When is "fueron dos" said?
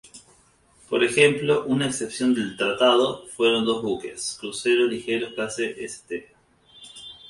3.27-3.83